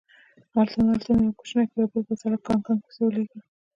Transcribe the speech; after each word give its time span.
هملته 0.79 1.09
مې 1.17 1.23
یو 1.25 1.37
کوچنی 1.39 1.65
په 1.69 1.75
یو 1.81 1.87
بوتل 1.91 2.33
کاګناک 2.45 2.79
پسې 2.85 3.01
ولېږه. 3.03 3.39